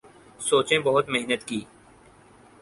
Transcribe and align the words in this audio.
سوچیں 0.39 0.79
بہت 0.79 1.09
محنت 1.09 1.43
کی 1.47 1.61